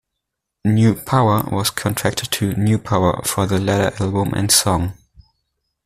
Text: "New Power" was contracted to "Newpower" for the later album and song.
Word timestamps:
"New 0.65 0.95
Power" 0.95 1.47
was 1.55 1.69
contracted 1.69 2.31
to 2.31 2.55
"Newpower" 2.55 3.23
for 3.23 3.45
the 3.45 3.59
later 3.59 3.93
album 4.03 4.33
and 4.33 4.51
song. 4.51 4.93